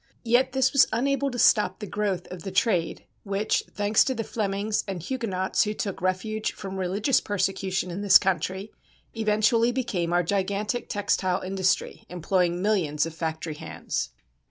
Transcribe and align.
Yet 0.23 0.53
this 0.53 0.73
was 0.73 0.87
unable 0.91 1.29
to 1.29 1.37
stop 1.37 1.77
the 1.77 1.85
growth 1.85 2.25
of 2.31 2.41
the 2.41 2.49
trade 2.49 3.05
which, 3.21 3.65
thanks 3.69 4.03
to 4.05 4.15
the 4.15 4.23
Flemings 4.23 4.83
and 4.87 4.99
Huguenots 4.99 5.63
who 5.65 5.75
took 5.75 6.01
refuge 6.01 6.53
from 6.53 6.77
religious 6.77 7.21
persecution 7.21 7.91
in 7.91 8.01
this 8.01 8.17
country, 8.17 8.73
eventually 9.13 9.71
became 9.71 10.11
our 10.11 10.23
gigantic 10.23 10.89
textile 10.89 11.41
industry 11.43 12.07
employing 12.09 12.63
millions 12.63 13.05
of 13.05 13.13
factory 13.13 13.53
hands. 13.53 14.09